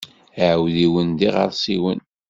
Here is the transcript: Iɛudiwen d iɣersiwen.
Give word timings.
Iɛudiwen 0.43 1.09
d 1.17 1.19
iɣersiwen. 1.27 1.99